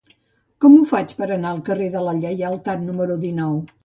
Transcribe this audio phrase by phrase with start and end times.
[0.63, 3.61] Com ho faig per anar al carrer de la Lleialtat número dinou?